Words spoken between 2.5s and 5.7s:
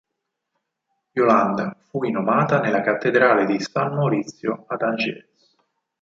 nella cattedrale di San Maurizio ad Angers.